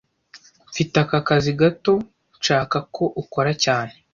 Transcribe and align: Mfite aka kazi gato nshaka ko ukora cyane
Mfite 0.71 0.95
aka 1.03 1.19
kazi 1.27 1.51
gato 1.59 1.93
nshaka 2.37 2.77
ko 2.95 3.03
ukora 3.21 3.51
cyane 3.63 3.93